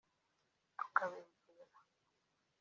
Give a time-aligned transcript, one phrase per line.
[0.77, 1.77] tukabegera